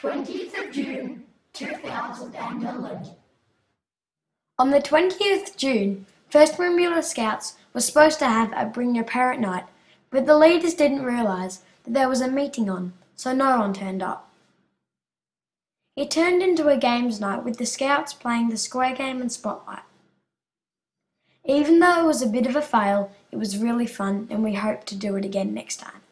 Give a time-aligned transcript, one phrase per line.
[0.00, 1.24] 20th of June
[1.54, 3.10] 2011.
[4.56, 9.40] On the 20th June, 1st Wimbula Scouts were supposed to have a Bring Your Parent
[9.40, 9.64] night,
[10.10, 14.00] but the leaders didn't realise that there was a meeting on, so no one turned
[14.00, 14.30] up.
[15.96, 19.82] It turned into a games night with the Scouts playing the square game and spotlight.
[21.44, 24.54] Even though it was a bit of a fail, it was really fun and we
[24.54, 26.02] hope to do it again next time.